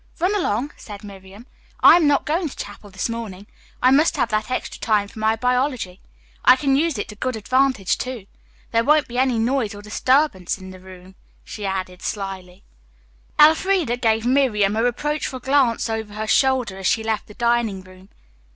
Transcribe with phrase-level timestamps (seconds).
[0.19, 1.45] "Run along," said Miriam.
[1.81, 3.45] "I am not going to chapel this morning.
[3.83, 6.01] I must have that extra time for my biology.
[6.43, 8.25] I can use it to good advantage, too.
[8.71, 12.63] There won't be any noise or disturbance in the room," she added slyly.
[13.39, 18.09] Elfreda gave Miriam a reproachful glance over her shoulder as she left the dining room.